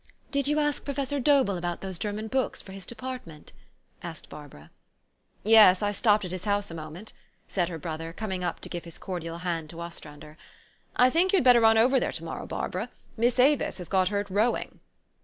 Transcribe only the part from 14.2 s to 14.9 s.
rowing."